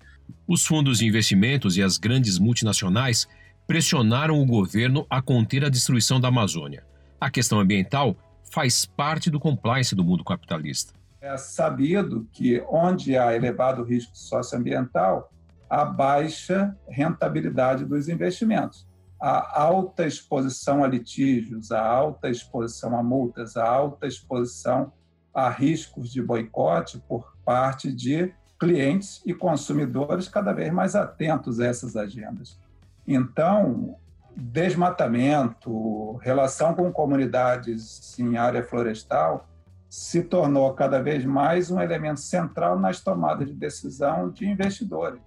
Os 0.47 0.65
fundos 0.65 0.99
de 0.99 1.07
investimentos 1.07 1.77
e 1.77 1.83
as 1.83 1.99
grandes 1.99 2.39
multinacionais 2.39 3.27
pressionaram 3.67 4.41
o 4.41 4.47
governo 4.47 5.07
a 5.11 5.21
conter 5.21 5.65
a 5.65 5.69
destruição 5.69 6.21
da 6.21 6.29
Amazônia. 6.29 6.85
A 7.21 7.31
questão 7.31 7.59
ambiental 7.59 8.17
faz 8.53 8.85
parte 8.85 9.31
do 9.31 9.41
compliance 9.41 9.95
do 9.95 10.05
mundo 10.05 10.25
capitalista. 10.25 10.93
É 11.21 11.37
sabido 11.37 12.29
que 12.33 12.63
onde 12.69 13.17
há 13.17 13.35
elevado 13.35 13.83
risco 13.83 14.17
socioambiental, 14.17 15.33
há 15.69 15.85
baixa 15.85 16.77
rentabilidade 16.89 17.85
dos 17.85 18.09
investimentos. 18.09 18.87
A 19.21 19.61
alta 19.61 20.07
exposição 20.07 20.85
a 20.85 20.87
litígios, 20.87 21.73
a 21.73 21.85
alta 21.85 22.29
exposição 22.29 22.97
a 22.97 23.03
multas, 23.03 23.57
a 23.57 23.69
alta 23.69 24.07
exposição 24.07 24.93
a 25.35 25.51
riscos 25.51 26.13
de 26.13 26.23
boicote 26.23 27.03
por 27.09 27.37
parte 27.45 27.93
de 27.93 28.33
clientes 28.59 29.21
e 29.27 29.35
consumidores 29.35 30.29
cada 30.29 30.53
vez 30.53 30.73
mais 30.73 30.95
atentos 30.95 31.61
a 31.61 31.67
essas 31.67 31.97
agendas. 31.97 32.59
Então, 33.07 33.97
desmatamento, 34.37 36.17
relação 36.17 36.75
com 36.75 36.91
comunidades 36.93 38.19
em 38.19 38.37
área 38.37 38.65
florestal, 38.65 39.49
se 39.89 40.23
tornou 40.23 40.73
cada 40.75 41.01
vez 41.01 41.25
mais 41.25 41.71
um 41.71 41.81
elemento 41.81 42.21
central 42.21 42.79
nas 42.79 43.01
tomadas 43.01 43.47
de 43.49 43.55
decisão 43.55 44.31
de 44.31 44.47
investidores, 44.47 45.23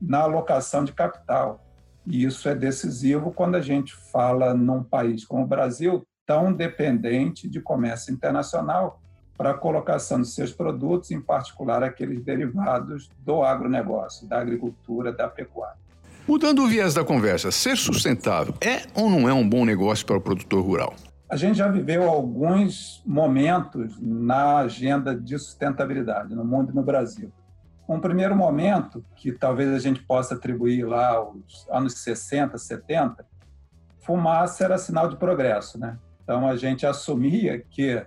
na 0.00 0.20
alocação 0.20 0.84
de 0.84 0.92
capital. 0.92 1.60
E 2.06 2.24
isso 2.24 2.48
é 2.48 2.54
decisivo 2.54 3.32
quando 3.32 3.56
a 3.56 3.60
gente 3.60 3.94
fala 3.94 4.54
num 4.54 4.82
país 4.82 5.24
como 5.24 5.42
o 5.42 5.46
Brasil, 5.46 6.06
tão 6.24 6.52
dependente 6.52 7.48
de 7.48 7.60
comércio 7.60 8.14
internacional 8.14 9.02
para 9.36 9.50
a 9.50 9.58
colocação 9.58 10.20
de 10.20 10.28
seus 10.28 10.52
produtos, 10.52 11.10
em 11.10 11.20
particular 11.20 11.82
aqueles 11.82 12.22
derivados 12.22 13.10
do 13.18 13.42
agronegócio, 13.42 14.28
da 14.28 14.40
agricultura, 14.40 15.12
da 15.12 15.28
pecuária. 15.28 15.81
Mudando 16.26 16.62
o 16.62 16.68
viés 16.68 16.94
da 16.94 17.04
conversa, 17.04 17.50
ser 17.50 17.76
sustentável 17.76 18.54
é 18.60 18.82
ou 18.94 19.10
não 19.10 19.28
é 19.28 19.34
um 19.34 19.48
bom 19.48 19.64
negócio 19.64 20.06
para 20.06 20.16
o 20.16 20.20
produtor 20.20 20.64
rural? 20.64 20.94
A 21.28 21.36
gente 21.36 21.58
já 21.58 21.66
viveu 21.66 22.08
alguns 22.08 23.02
momentos 23.04 23.98
na 24.00 24.58
agenda 24.58 25.16
de 25.16 25.36
sustentabilidade 25.36 26.34
no 26.34 26.44
mundo 26.44 26.70
e 26.70 26.74
no 26.74 26.82
Brasil. 26.82 27.32
Um 27.88 27.98
primeiro 27.98 28.36
momento, 28.36 29.04
que 29.16 29.32
talvez 29.32 29.74
a 29.74 29.80
gente 29.80 30.00
possa 30.02 30.34
atribuir 30.34 30.84
lá 30.84 31.08
aos 31.08 31.66
anos 31.68 31.94
60, 31.94 32.56
70, 32.56 33.26
fumaça 33.98 34.64
era 34.64 34.78
sinal 34.78 35.08
de 35.08 35.16
progresso. 35.16 35.76
Né? 35.76 35.98
Então 36.22 36.46
a 36.46 36.54
gente 36.54 36.86
assumia 36.86 37.58
que 37.58 38.00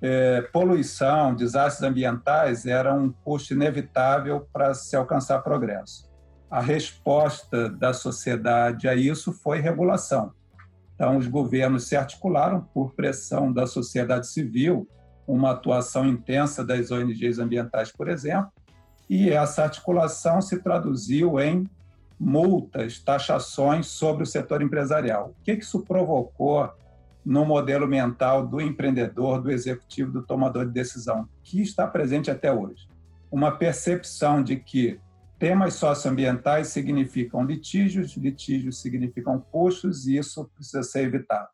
é, 0.00 0.42
poluição, 0.52 1.34
desastres 1.34 1.82
ambientais 1.82 2.66
eram 2.66 3.04
um 3.04 3.12
custo 3.24 3.52
inevitável 3.52 4.46
para 4.52 4.74
se 4.74 4.94
alcançar 4.94 5.40
progresso. 5.40 6.09
A 6.50 6.60
resposta 6.60 7.68
da 7.68 7.92
sociedade 7.92 8.88
a 8.88 8.94
isso 8.94 9.32
foi 9.32 9.60
regulação. 9.60 10.32
Então, 10.94 11.16
os 11.16 11.28
governos 11.28 11.84
se 11.84 11.96
articularam 11.96 12.60
por 12.74 12.92
pressão 12.92 13.52
da 13.52 13.66
sociedade 13.66 14.26
civil, 14.26 14.88
uma 15.26 15.52
atuação 15.52 16.04
intensa 16.04 16.64
das 16.64 16.90
ONGs 16.90 17.38
ambientais, 17.38 17.92
por 17.92 18.08
exemplo, 18.08 18.50
e 19.08 19.30
essa 19.30 19.62
articulação 19.62 20.42
se 20.42 20.58
traduziu 20.58 21.38
em 21.40 21.68
multas, 22.18 22.98
taxações 22.98 23.86
sobre 23.86 24.24
o 24.24 24.26
setor 24.26 24.60
empresarial. 24.60 25.34
O 25.40 25.44
que 25.44 25.52
isso 25.52 25.80
provocou 25.80 26.68
no 27.24 27.44
modelo 27.44 27.86
mental 27.86 28.46
do 28.46 28.60
empreendedor, 28.60 29.40
do 29.40 29.50
executivo, 29.50 30.12
do 30.12 30.22
tomador 30.22 30.66
de 30.66 30.72
decisão, 30.72 31.28
que 31.42 31.62
está 31.62 31.86
presente 31.86 32.30
até 32.30 32.52
hoje. 32.52 32.88
Uma 33.30 33.52
percepção 33.52 34.42
de 34.42 34.56
que 34.56 35.00
temas 35.40 35.72
socioambientais 35.74 36.68
significam 36.68 37.42
litígios, 37.42 38.14
litígios 38.14 38.82
significam 38.82 39.40
custos 39.40 40.06
e 40.06 40.18
isso 40.18 40.44
precisa 40.54 40.82
ser 40.82 41.04
evitado. 41.04 41.48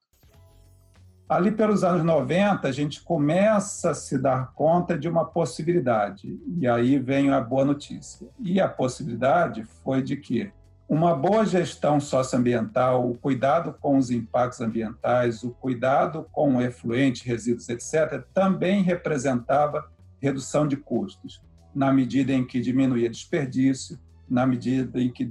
Ali 1.29 1.53
pelos 1.53 1.85
anos 1.85 2.05
90, 2.05 2.67
a 2.67 2.73
gente 2.73 3.03
começa 3.03 3.91
a 3.91 3.95
se 3.95 4.19
dar 4.19 4.53
conta 4.55 4.99
de 4.99 5.09
uma 5.09 5.25
possibilidade, 5.25 6.39
e 6.59 6.67
aí 6.67 6.99
vem 6.99 7.31
a 7.31 7.41
boa 7.41 7.65
notícia. 7.65 8.29
E 8.41 8.61
a 8.61 8.69
possibilidade 8.69 9.65
foi 9.85 10.03
de 10.03 10.17
que 10.17 10.53
uma 10.89 11.15
boa 11.15 11.45
gestão 11.45 12.01
socioambiental, 12.01 13.09
o 13.09 13.17
cuidado 13.17 13.75
com 13.81 13.99
os 13.99 14.11
impactos 14.11 14.61
ambientais, 14.61 15.43
o 15.43 15.51
cuidado 15.51 16.27
com 16.33 16.61
efluentes, 16.61 17.23
resíduos, 17.23 17.69
etc., 17.69 18.25
também 18.35 18.83
representava 18.83 19.89
redução 20.21 20.67
de 20.67 20.77
custos, 20.77 21.41
na 21.77 21.93
medida 21.93 22.33
em 22.33 22.45
que 22.45 22.61
diminuía 22.61 23.11
desperdício, 23.11 23.99
na 24.29 24.47
medida 24.47 25.01
em 25.01 25.13
que 25.13 25.31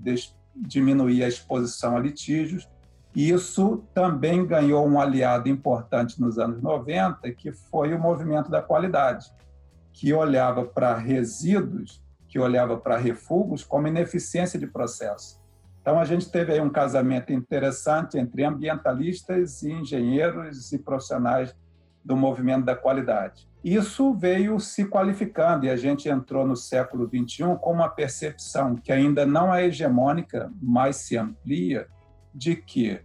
diminuía 0.56 1.26
a 1.26 1.30
exposição 1.30 1.98
a 1.98 2.00
litígios. 2.00 2.70
Isso 3.16 3.84
também 3.94 4.46
ganhou 4.46 4.88
um 4.88 5.00
aliado 5.00 5.50
importante 5.50 6.22
nos 6.22 6.38
anos 6.38 6.62
90, 6.62 7.32
que 7.32 7.52
foi 7.52 7.94
o 7.94 8.00
movimento 8.00 8.50
da 8.50 8.62
qualidade, 8.62 9.26
que 9.92 10.14
olhava 10.14 10.64
para 10.64 10.96
resíduos, 10.96 12.02
que 12.28 12.40
olhava 12.40 12.78
para 12.78 12.98
refugos 12.98 13.64
como 13.64 13.88
ineficiência 13.88 14.60
de 14.60 14.68
processo 14.68 15.44
então, 15.86 16.00
a 16.00 16.04
gente 16.04 16.32
teve 16.32 16.52
aí 16.52 16.60
um 16.60 16.70
casamento 16.72 17.32
interessante 17.32 18.18
entre 18.18 18.44
ambientalistas 18.44 19.62
e 19.62 19.72
engenheiros 19.72 20.72
e 20.74 20.80
profissionais 20.80 21.56
do 22.04 22.18
movimento 22.18 22.66
da 22.66 22.76
qualidade. 22.76 23.48
Isso 23.66 24.14
veio 24.14 24.60
se 24.60 24.86
qualificando 24.86 25.66
e 25.66 25.72
a 25.72 25.76
gente 25.76 26.08
entrou 26.08 26.46
no 26.46 26.56
século 26.56 27.10
XXI 27.10 27.58
com 27.60 27.72
uma 27.72 27.90
percepção 27.90 28.76
que 28.76 28.92
ainda 28.92 29.26
não 29.26 29.52
é 29.52 29.66
hegemônica, 29.66 30.54
mas 30.62 30.98
se 30.98 31.18
amplia, 31.18 31.88
de 32.32 32.56
que 32.56 33.02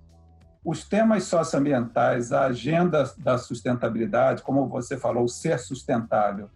os 0.62 0.86
temas 0.86 1.24
socioambientais, 1.24 2.30
a 2.30 2.44
agenda 2.44 3.10
da 3.16 3.38
sustentabilidade, 3.38 4.42
como 4.42 4.68
você 4.68 4.98
falou, 4.98 5.26
ser 5.28 5.58
sustentável, 5.58 6.50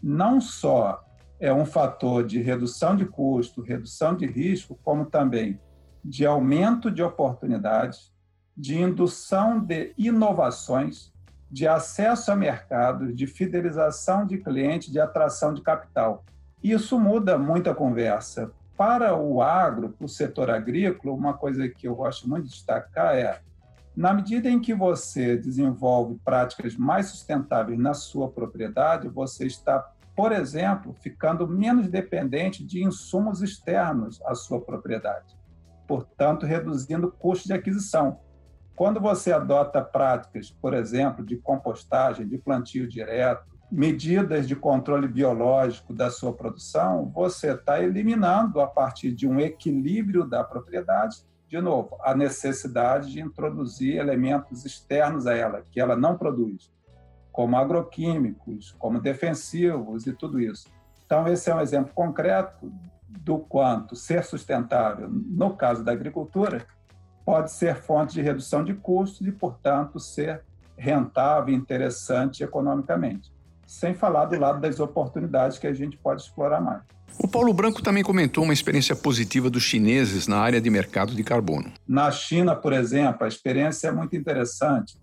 não 0.00 0.40
só 0.40 1.04
é 1.40 1.52
um 1.52 1.66
fator 1.66 2.24
de 2.24 2.40
redução 2.40 2.94
de 2.94 3.06
custo, 3.06 3.60
redução 3.60 4.14
de 4.14 4.24
risco, 4.24 4.78
como 4.84 5.04
também 5.04 5.60
de 6.04 6.24
aumento 6.24 6.92
de 6.92 7.02
oportunidades, 7.02 8.12
de 8.56 8.78
indução 8.78 9.58
de 9.58 9.92
inovações, 9.98 11.12
de 11.50 11.66
acesso 11.66 12.30
a 12.30 12.36
mercados, 12.36 13.14
de 13.14 13.26
fidelização 13.26 14.26
de 14.26 14.38
clientes, 14.38 14.90
de 14.90 15.00
atração 15.00 15.54
de 15.54 15.62
capital. 15.62 16.24
Isso 16.62 16.98
muda 16.98 17.38
muito 17.38 17.70
a 17.70 17.74
conversa. 17.74 18.50
Para 18.76 19.16
o 19.16 19.42
agro, 19.42 19.90
para 19.90 20.04
o 20.04 20.08
setor 20.08 20.50
agrícola, 20.50 21.14
uma 21.14 21.34
coisa 21.34 21.68
que 21.68 21.88
eu 21.88 21.94
gosto 21.94 22.28
muito 22.28 22.44
de 22.44 22.50
destacar 22.50 23.14
é, 23.14 23.40
na 23.96 24.12
medida 24.12 24.48
em 24.48 24.60
que 24.60 24.72
você 24.72 25.36
desenvolve 25.36 26.20
práticas 26.24 26.76
mais 26.76 27.06
sustentáveis 27.06 27.78
na 27.78 27.94
sua 27.94 28.30
propriedade, 28.30 29.08
você 29.08 29.46
está, 29.46 29.90
por 30.14 30.30
exemplo, 30.30 30.94
ficando 31.00 31.48
menos 31.48 31.88
dependente 31.88 32.64
de 32.64 32.84
insumos 32.84 33.42
externos 33.42 34.20
à 34.24 34.34
sua 34.34 34.60
propriedade 34.60 35.38
portanto, 35.88 36.44
reduzindo 36.44 37.06
o 37.06 37.10
custo 37.10 37.48
de 37.48 37.54
aquisição. 37.54 38.20
Quando 38.78 39.00
você 39.00 39.32
adota 39.32 39.82
práticas, 39.82 40.52
por 40.52 40.72
exemplo, 40.72 41.26
de 41.26 41.36
compostagem, 41.36 42.28
de 42.28 42.38
plantio 42.38 42.86
direto, 42.86 43.44
medidas 43.68 44.46
de 44.46 44.54
controle 44.54 45.08
biológico 45.08 45.92
da 45.92 46.12
sua 46.12 46.32
produção, 46.32 47.10
você 47.12 47.54
está 47.54 47.82
eliminando, 47.82 48.60
a 48.60 48.68
partir 48.68 49.10
de 49.10 49.26
um 49.26 49.40
equilíbrio 49.40 50.24
da 50.24 50.44
propriedade, 50.44 51.26
de 51.48 51.60
novo, 51.60 51.98
a 52.04 52.14
necessidade 52.14 53.10
de 53.10 53.20
introduzir 53.20 53.96
elementos 53.96 54.64
externos 54.64 55.26
a 55.26 55.34
ela, 55.34 55.64
que 55.72 55.80
ela 55.80 55.96
não 55.96 56.16
produz, 56.16 56.72
como 57.32 57.56
agroquímicos, 57.56 58.76
como 58.78 59.00
defensivos 59.00 60.06
e 60.06 60.12
tudo 60.12 60.38
isso. 60.38 60.68
Então, 61.04 61.26
esse 61.26 61.50
é 61.50 61.54
um 61.54 61.60
exemplo 61.60 61.92
concreto 61.92 62.72
do 63.08 63.40
quanto 63.40 63.96
ser 63.96 64.22
sustentável, 64.22 65.08
no 65.10 65.56
caso 65.56 65.82
da 65.82 65.90
agricultura, 65.90 66.64
pode 67.28 67.52
ser 67.52 67.76
fonte 67.76 68.14
de 68.14 68.22
redução 68.22 68.64
de 68.64 68.72
custos 68.72 69.26
e, 69.26 69.30
portanto, 69.30 70.00
ser 70.00 70.40
rentável 70.78 71.52
e 71.52 71.58
interessante 71.58 72.42
economicamente. 72.42 73.30
Sem 73.66 73.92
falar 73.92 74.24
do 74.24 74.40
lado 74.40 74.62
das 74.62 74.80
oportunidades 74.80 75.58
que 75.58 75.66
a 75.66 75.74
gente 75.74 75.98
pode 75.98 76.22
explorar 76.22 76.58
mais. 76.58 76.80
O 77.18 77.28
Paulo 77.28 77.52
Branco 77.52 77.82
também 77.82 78.02
comentou 78.02 78.44
uma 78.44 78.54
experiência 78.54 78.96
positiva 78.96 79.50
dos 79.50 79.62
chineses 79.62 80.26
na 80.26 80.38
área 80.38 80.58
de 80.58 80.70
mercado 80.70 81.14
de 81.14 81.22
carbono. 81.22 81.70
Na 81.86 82.10
China, 82.10 82.56
por 82.56 82.72
exemplo, 82.72 83.26
a 83.26 83.28
experiência 83.28 83.88
é 83.88 83.92
muito 83.92 84.16
interessante. 84.16 84.96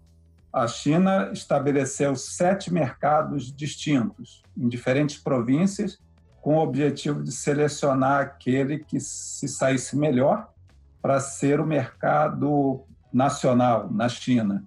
A 0.51 0.67
China 0.67 1.29
estabeleceu 1.31 2.15
sete 2.15 2.73
mercados 2.73 3.55
distintos 3.55 4.41
em 4.57 4.67
diferentes 4.67 5.19
províncias 5.19 5.99
com 6.41 6.55
o 6.55 6.63
objetivo 6.63 7.21
de 7.21 7.31
selecionar 7.31 8.21
aquele 8.21 8.79
que 8.79 8.99
se 8.99 9.47
saísse 9.47 9.95
melhor 9.95 10.54
para 11.05 11.19
ser 11.19 11.59
o 11.59 11.67
mercado 11.67 12.83
nacional 13.13 13.87
na 13.91 14.09
China. 14.09 14.63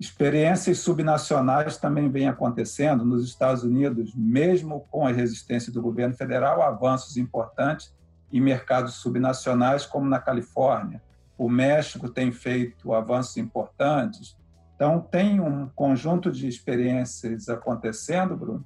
Experiências 0.00 0.78
subnacionais 0.78 1.76
também 1.76 2.10
vêm 2.10 2.26
acontecendo 2.26 3.04
nos 3.04 3.22
Estados 3.28 3.62
Unidos, 3.62 4.14
mesmo 4.14 4.86
com 4.90 5.06
a 5.06 5.12
resistência 5.12 5.70
do 5.70 5.82
governo 5.82 6.14
federal, 6.14 6.62
avanços 6.62 7.18
importantes 7.18 7.94
em 8.32 8.40
mercados 8.40 8.94
subnacionais, 8.94 9.84
como 9.84 10.08
na 10.08 10.18
Califórnia. 10.18 11.02
O 11.36 11.50
México 11.50 12.08
tem 12.08 12.32
feito 12.32 12.94
avanços 12.94 13.36
importantes. 13.36 14.34
Então, 14.74 15.02
tem 15.02 15.38
um 15.38 15.68
conjunto 15.68 16.32
de 16.32 16.48
experiências 16.48 17.50
acontecendo, 17.50 18.34
Bruno, 18.38 18.64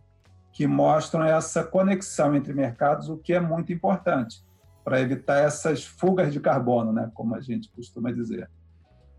que 0.52 0.68
mostram 0.68 1.24
essa 1.24 1.64
conexão 1.64 2.36
entre 2.36 2.52
mercados, 2.52 3.08
o 3.08 3.16
que 3.16 3.32
é 3.32 3.40
muito 3.40 3.72
importante 3.72 4.46
para 4.86 5.00
evitar 5.00 5.40
essas 5.40 5.82
fugas 5.82 6.32
de 6.32 6.38
carbono, 6.38 6.92
né, 6.92 7.10
como 7.12 7.34
a 7.34 7.40
gente 7.40 7.68
costuma 7.70 8.12
dizer. 8.12 8.48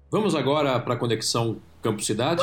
Vamos 0.09 0.33
agora 0.33 0.79
para 0.79 0.93
a 0.93 0.97
conexão 0.97 1.59
Campo 1.81 2.01
Cidade? 2.01 2.41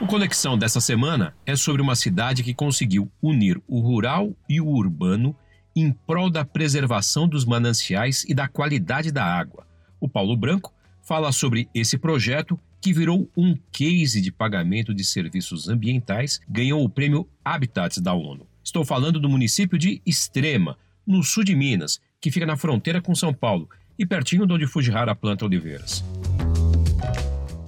O 0.00 0.08
Conexão 0.08 0.58
dessa 0.58 0.80
semana 0.80 1.36
é 1.46 1.54
sobre 1.54 1.80
uma 1.80 1.94
cidade 1.94 2.42
que 2.42 2.52
conseguiu 2.52 3.08
unir 3.22 3.62
o 3.68 3.78
rural 3.78 4.34
e 4.48 4.60
o 4.60 4.66
urbano 4.66 5.36
em 5.76 5.92
prol 5.92 6.28
da 6.28 6.44
preservação 6.44 7.28
dos 7.28 7.44
mananciais 7.44 8.24
e 8.24 8.34
da 8.34 8.48
qualidade 8.48 9.12
da 9.12 9.24
água. 9.24 9.68
O 10.00 10.08
Paulo 10.08 10.36
Branco 10.36 10.74
fala 11.00 11.30
sobre 11.30 11.68
esse 11.72 11.96
projeto 11.96 12.58
que 12.80 12.92
virou 12.92 13.28
um 13.36 13.56
case 13.72 14.20
de 14.20 14.30
pagamento 14.30 14.94
de 14.94 15.04
serviços 15.04 15.68
ambientais, 15.68 16.40
ganhou 16.48 16.84
o 16.84 16.88
prêmio 16.88 17.28
Habitats 17.44 17.98
da 17.98 18.12
ONU. 18.12 18.46
Estou 18.62 18.84
falando 18.84 19.18
do 19.18 19.28
município 19.28 19.78
de 19.78 20.00
Extrema, 20.04 20.76
no 21.06 21.22
sul 21.22 21.42
de 21.42 21.54
Minas, 21.54 22.00
que 22.20 22.30
fica 22.30 22.46
na 22.46 22.56
fronteira 22.56 23.00
com 23.00 23.14
São 23.14 23.32
Paulo 23.32 23.68
e 23.98 24.06
pertinho 24.06 24.46
de 24.46 24.52
onde 24.52 24.66
Fujihara 24.66 25.14
planta 25.14 25.44
oliveiras. 25.44 26.04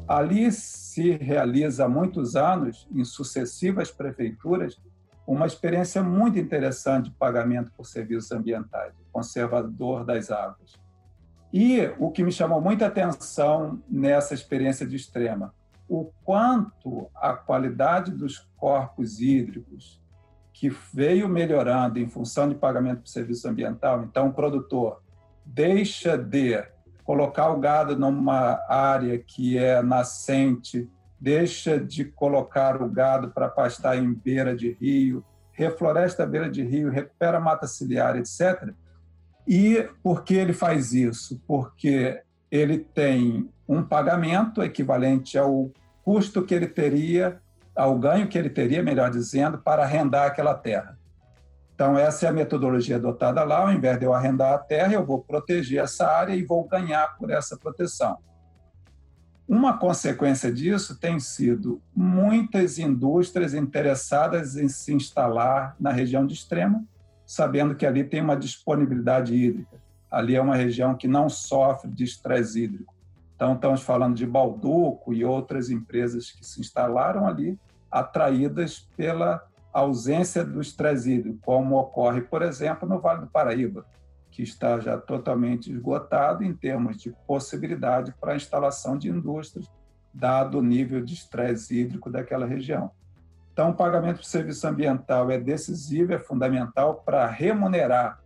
Ali 0.07 0.50
se 0.52 1.12
realiza 1.12 1.85
há 1.85 1.88
muitos 1.88 2.35
anos, 2.35 2.87
em 2.93 3.05
sucessivas 3.05 3.90
prefeituras, 3.90 4.76
uma 5.26 5.47
experiência 5.47 6.02
muito 6.02 6.38
interessante 6.38 7.05
de 7.05 7.11
pagamento 7.12 7.71
por 7.76 7.87
serviços 7.87 8.33
ambientais, 8.33 8.93
conservador 9.12 10.05
das 10.05 10.31
águas. 10.31 10.80
E 11.52 11.92
o 11.99 12.11
que 12.11 12.23
me 12.23 12.30
chamou 12.30 12.61
muita 12.61 12.87
atenção 12.87 13.83
nessa 13.88 14.35
experiência 14.35 14.87
de 14.87 14.97
extrema, 14.97 15.52
o 15.88 16.11
quanto 16.25 17.11
a 17.16 17.33
qualidade 17.33 18.12
dos 18.12 18.38
corpos 18.57 19.21
hídricos 19.21 20.00
que 20.52 20.71
veio 20.92 21.28
melhorando 21.28 21.99
em 21.99 22.07
função 22.07 22.49
de 22.49 22.54
pagamento 22.54 23.00
por 23.00 23.09
serviço 23.09 23.49
ambiental, 23.49 24.04
então 24.04 24.28
o 24.28 24.33
produtor 24.33 25.02
deixa 25.45 26.16
de 26.16 26.62
colocar 27.02 27.50
o 27.50 27.59
gado 27.59 27.97
numa 27.99 28.61
área 28.69 29.19
que 29.19 29.59
é 29.59 29.83
nascente, 29.83 30.88
deixa 31.19 31.80
de 31.80 32.04
colocar 32.04 32.80
o 32.80 32.88
gado 32.88 33.30
para 33.30 33.49
pastar 33.49 33.99
em 33.99 34.12
beira 34.12 34.54
de 34.54 34.73
rio, 34.73 35.25
refloresta 35.50 36.23
a 36.23 36.26
beira 36.26 36.49
de 36.49 36.62
rio, 36.62 36.88
recupera 36.88 37.40
mata 37.40 37.66
ciliar, 37.66 38.16
etc. 38.16 38.73
E 39.47 39.89
por 40.03 40.23
que 40.25 40.35
ele 40.35 40.53
faz 40.53 40.93
isso? 40.93 41.41
Porque 41.47 42.23
ele 42.51 42.79
tem 42.79 43.49
um 43.69 43.83
pagamento 43.83 44.63
equivalente 44.63 45.39
ao 45.39 45.71
custo 46.03 46.45
que 46.45 46.55
ele 46.55 46.67
teria 46.67 47.41
ao 47.75 47.99
ganho 47.99 48.29
que 48.29 48.37
ele 48.37 48.51
teria, 48.51 48.83
melhor 48.83 49.11
dizendo, 49.11 49.59
para 49.59 49.83
arrendar 49.83 50.27
aquela 50.27 50.55
terra. 50.55 50.99
Então, 51.75 51.99
essa 51.99 52.27
é 52.27 52.29
a 52.29 52.33
metodologia 52.33 52.97
adotada 52.97 53.43
lá. 53.43 53.61
Ao 53.61 53.73
invés 53.73 53.99
de 53.99 54.05
eu 54.05 54.13
arrendar 54.13 54.53
a 54.53 54.59
terra, 54.59 54.93
eu 54.93 55.05
vou 55.05 55.21
proteger 55.21 55.83
essa 55.83 56.07
área 56.07 56.35
e 56.35 56.45
vou 56.45 56.65
ganhar 56.65 57.17
por 57.17 57.31
essa 57.31 57.57
proteção. 57.57 58.19
Uma 59.49 59.79
consequência 59.79 60.53
disso 60.53 61.01
tem 61.01 61.19
sido 61.19 61.81
muitas 61.97 62.79
indústrias 62.79 63.55
interessadas 63.55 64.57
em 64.57 64.69
se 64.69 64.93
instalar 64.93 65.75
na 65.81 65.91
região 65.91 66.27
de 66.27 66.35
extremo, 66.35 66.87
sabendo 67.31 67.77
que 67.77 67.87
ali 67.87 68.03
tem 68.03 68.21
uma 68.21 68.37
disponibilidade 68.37 69.33
hídrica. 69.33 69.81
Ali 70.11 70.35
é 70.35 70.43
uma 70.43 70.57
região 70.57 70.97
que 70.97 71.07
não 71.07 71.29
sofre 71.29 71.89
de 71.89 72.02
estresse 72.02 72.65
hídrico. 72.65 72.93
Então, 73.37 73.54
estamos 73.54 73.83
falando 73.83 74.17
de 74.17 74.26
Balduco 74.26 75.15
e 75.15 75.25
outras 75.25 75.71
empresas 75.71 76.33
que 76.33 76.45
se 76.45 76.61
instalaram 76.61 77.28
ali, 77.28 77.57
atraídas 77.89 78.81
pela 78.97 79.47
ausência 79.73 80.45
do 80.45 80.61
estresse 80.61 81.13
hídrico, 81.13 81.39
como 81.43 81.78
ocorre, 81.78 82.21
por 82.21 82.43
exemplo, 82.43 82.89
no 82.89 82.99
Vale 82.99 83.21
do 83.21 83.26
Paraíba, 83.28 83.87
que 84.33 84.43
está 84.43 84.81
já 84.81 84.99
totalmente 84.99 85.71
esgotado 85.71 86.43
em 86.43 86.52
termos 86.52 87.00
de 87.00 87.15
possibilidade 87.28 88.13
para 88.21 88.33
a 88.33 88.37
instalação 88.37 88.99
de 88.99 89.09
indústrias, 89.09 89.71
dado 90.13 90.59
o 90.59 90.63
nível 90.63 91.00
de 91.00 91.15
estresse 91.15 91.78
hídrico 91.78 92.11
daquela 92.11 92.45
região. 92.45 92.91
Então, 93.61 93.73
o 93.73 93.75
pagamento 93.75 94.17
por 94.17 94.25
serviço 94.25 94.67
ambiental 94.67 95.31
é 95.31 95.37
decisivo, 95.37 96.15
é 96.15 96.19
fundamental 96.19 97.03
para 97.05 97.27
remunerar 97.27 98.19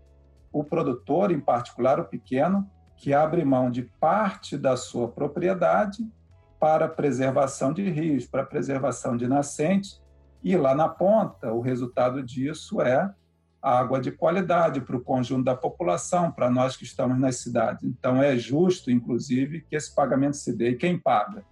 o 0.53 0.63
produtor, 0.63 1.33
em 1.33 1.41
particular 1.41 1.99
o 1.99 2.05
pequeno, 2.05 2.71
que 2.97 3.13
abre 3.13 3.45
mão 3.45 3.69
de 3.69 3.83
parte 3.83 4.57
da 4.57 4.77
sua 4.77 5.09
propriedade 5.09 6.09
para 6.61 6.89
preservação 6.89 7.73
de 7.73 7.91
rios, 7.91 8.27
para 8.27 8.45
preservação 8.45 9.17
de 9.17 9.27
nascentes, 9.27 10.01
e 10.41 10.57
lá 10.57 10.73
na 10.73 10.89
ponta, 10.89 11.53
o 11.53 11.61
resultado 11.61 12.23
disso 12.23 12.81
é 12.81 13.13
água 13.61 14.01
de 14.01 14.13
qualidade 14.13 14.83
para 14.83 14.97
o 14.97 15.03
conjunto 15.03 15.43
da 15.43 15.57
população, 15.57 16.31
para 16.31 16.49
nós 16.49 16.77
que 16.77 16.85
estamos 16.85 17.19
nas 17.19 17.39
cidades. 17.39 17.83
Então, 17.83 18.23
é 18.23 18.37
justo, 18.37 18.89
inclusive, 18.89 19.63
que 19.63 19.75
esse 19.75 19.93
pagamento 19.93 20.37
se 20.37 20.57
dê. 20.57 20.71
E 20.71 20.77
quem 20.77 20.97
paga? 20.97 21.43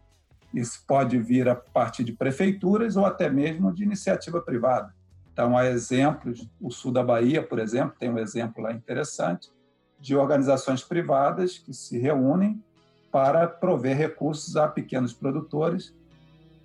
Isso 0.53 0.85
pode 0.87 1.19
vir 1.19 1.49
a 1.49 1.55
partir 1.55 2.05
de 2.05 2.13
prefeituras 2.13 2.97
ou 2.97 3.07
até 3.07 3.31
mesmo 3.31 3.73
de 3.73 3.83
iniciativa 3.83 4.41
privada. 4.41 4.95
Então, 5.33 5.57
há 5.57 5.67
exemplos, 5.67 6.47
o 6.61 6.71
sul 6.71 6.93
da 6.93 7.03
Bahia, 7.03 7.43
por 7.43 7.59
exemplo, 7.59 7.97
tem 7.99 8.11
um 8.11 8.19
exemplo 8.19 8.63
lá 8.63 8.73
interessante, 8.73 9.51
de 9.99 10.15
organizações 10.15 10.83
privadas 10.83 11.59
que 11.59 11.73
se 11.73 11.99
reúnem 11.99 12.63
para 13.11 13.47
prover 13.47 13.97
recursos 13.97 14.57
a 14.57 14.69
pequenos 14.69 15.13
produtores 15.13 15.95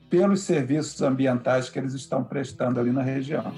pelos 0.09 0.41
serviços 0.41 1.01
ambientais 1.01 1.69
que 1.69 1.77
eles 1.77 1.93
estão 1.93 2.23
prestando 2.23 2.79
ali 2.79 2.91
na 2.91 3.01
região. 3.01 3.53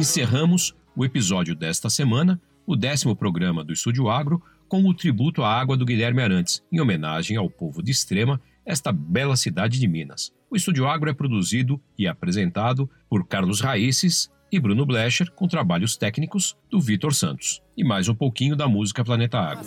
Encerramos 0.00 0.74
o 0.96 1.04
episódio 1.04 1.54
desta 1.54 1.90
semana, 1.90 2.40
o 2.66 2.74
décimo 2.74 3.14
programa 3.14 3.62
do 3.62 3.70
Estúdio 3.70 4.08
Agro, 4.08 4.42
com 4.66 4.82
o 4.86 4.94
tributo 4.94 5.42
à 5.42 5.52
água 5.52 5.76
do 5.76 5.84
Guilherme 5.84 6.22
Arantes, 6.22 6.62
em 6.72 6.80
homenagem 6.80 7.36
ao 7.36 7.50
povo 7.50 7.82
de 7.82 7.90
Extrema, 7.90 8.40
esta 8.64 8.92
bela 8.92 9.36
cidade 9.36 9.78
de 9.78 9.86
Minas. 9.86 10.32
O 10.50 10.56
Estúdio 10.56 10.88
Agro 10.88 11.10
é 11.10 11.12
produzido 11.12 11.78
e 11.98 12.08
apresentado 12.08 12.88
por 13.10 13.26
Carlos 13.26 13.60
Raíces 13.60 14.30
e 14.50 14.58
Bruno 14.58 14.86
Blecher, 14.86 15.30
com 15.32 15.46
trabalhos 15.46 15.98
técnicos 15.98 16.56
do 16.70 16.80
Vitor 16.80 17.14
Santos. 17.14 17.60
E 17.76 17.84
mais 17.84 18.08
um 18.08 18.14
pouquinho 18.14 18.56
da 18.56 18.66
música 18.66 19.04
Planeta 19.04 19.38
Água. 19.38 19.64